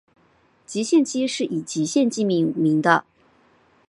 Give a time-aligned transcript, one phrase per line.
[0.65, 3.05] 蓟县期是以蓟县纪命名的。